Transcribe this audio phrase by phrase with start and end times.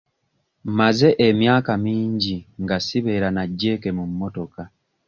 [0.67, 4.61] Mmaze emyaka mingi nga sibeera na jjeeke mu mmotoka.